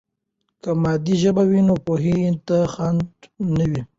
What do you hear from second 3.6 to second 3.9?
وي.